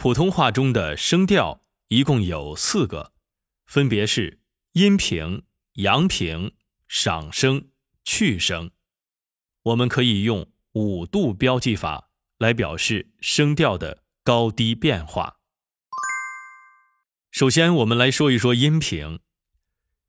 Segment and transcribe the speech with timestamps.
[0.00, 3.12] 普通话中的声调一共有四个，
[3.66, 4.40] 分别是
[4.72, 5.42] 阴平、
[5.74, 6.52] 阳平、
[6.88, 7.68] 上声、
[8.02, 8.70] 去声。
[9.64, 15.36] 我们可以用五度标记法来表示声调的高低变化。
[17.30, 19.20] 首先，我们来说一说阴平。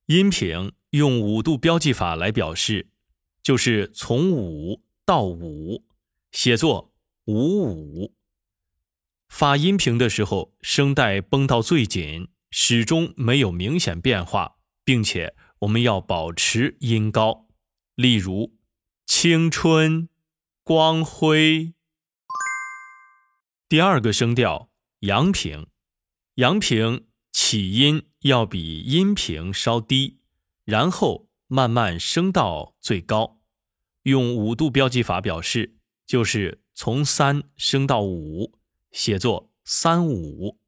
[0.05, 2.87] 阴平用五度标记法来表示，
[3.43, 5.83] 就是从五到五，
[6.31, 6.93] 写作
[7.25, 8.15] 五五。
[9.31, 17.47] 发音平的时候，声带绷到最紧，始终没有明显变化，并且我们要保持音高。
[17.95, 18.53] 例如，
[19.05, 20.09] 青春、
[20.63, 21.73] 光辉。
[23.69, 25.67] 第二个声调阳平，
[26.35, 30.19] 阳平起音要比阴平稍低，
[30.65, 33.39] 然后慢慢升到最高。
[34.03, 38.60] 用五度标记法表示，就是从三升到五。
[38.91, 40.59] 写作三五，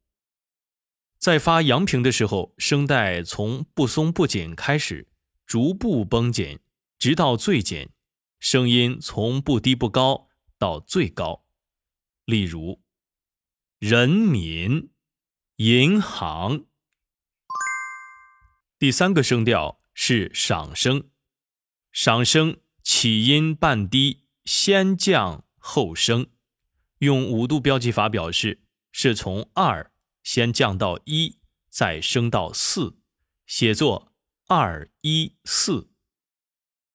[1.17, 5.09] 在发阳平的时候，声带从不松不紧开始，
[5.45, 6.59] 逐步绷紧，
[6.97, 7.89] 直到最紧，
[8.39, 11.45] 声音从不低不高到最高。
[12.25, 12.81] 例如，
[13.79, 14.91] 人民
[15.57, 16.65] 银行。
[18.79, 21.09] 第三个声调是上声，
[21.91, 26.32] 上声起音半低，先降后升。
[27.03, 28.61] 用五度标记法表示，
[28.93, 29.91] 是从二
[30.23, 31.37] 先降到一，
[31.69, 32.95] 再升到四，
[33.45, 34.13] 写作
[34.47, 35.89] 二一四。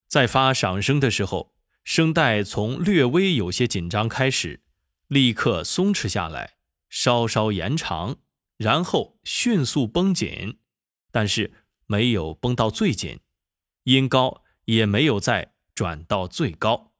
[0.06, 4.62] 在发上声的时候，声带从略微有些紧张开始，
[5.08, 6.56] 立刻松弛下来，
[6.88, 8.16] 稍稍延长，
[8.56, 10.58] 然后迅速绷紧，
[11.10, 11.52] 但是
[11.86, 13.20] 没有绷到最紧，
[13.84, 16.94] 音高也没有再转到最高。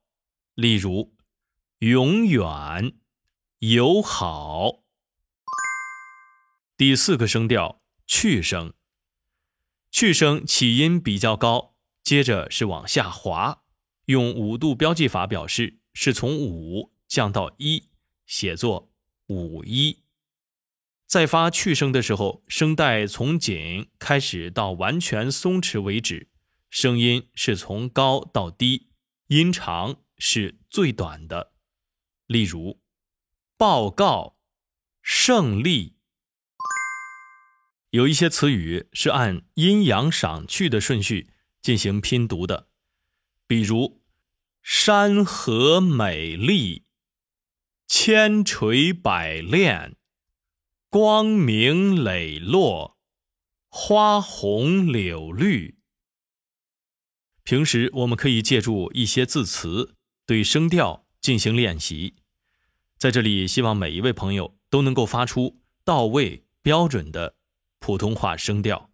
[0.53, 1.15] 例如，
[1.79, 2.93] 永远。
[3.59, 4.83] 友好。
[6.75, 8.73] 第四个声调去声，
[9.89, 13.63] 去声起音比较高，接着是往下滑。
[14.07, 17.87] 用五度标记法表示，是从五降到一，
[18.25, 18.91] 写作
[19.27, 20.03] 五一。
[21.07, 26.27] 在发去声的时候，声带从紧开始到完全松弛为止，
[26.69, 28.89] 声音是从高到低，
[29.27, 31.53] 音长是最短的。
[32.29, 32.79] 例如。
[33.59, 34.37] 报告
[35.01, 35.97] 胜利。
[37.89, 41.29] 有一些词语是按阴阳上去的顺序
[41.61, 42.69] 进行拼读的，
[43.45, 44.01] 比如
[44.61, 46.85] 山河美丽、
[47.85, 49.97] 千锤百炼、
[50.89, 52.97] 光明磊落、
[53.67, 55.79] 花红柳绿。
[57.43, 62.15] 平时我们可以借助一些字词对声调进行练习。
[62.97, 67.35] 在这里，希望每一位朋友都能够发出到位、标准的
[67.79, 68.88] 普通话声调。